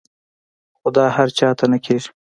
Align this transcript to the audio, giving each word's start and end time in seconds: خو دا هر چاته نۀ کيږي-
خو 0.77 0.87
دا 0.95 1.05
هر 1.15 1.27
چاته 1.37 1.65
نۀ 1.71 1.77
کيږي- 1.85 2.09